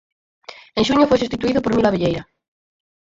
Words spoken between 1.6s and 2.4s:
por Milo Abelleira.